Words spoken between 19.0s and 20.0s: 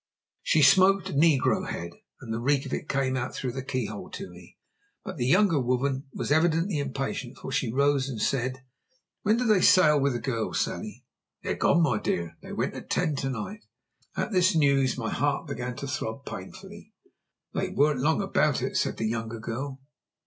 younger girl.